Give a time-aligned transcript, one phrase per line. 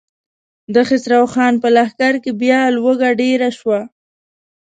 [0.73, 3.79] د خسرو خان په لښکر کې بيا لوږه ډېره شوه.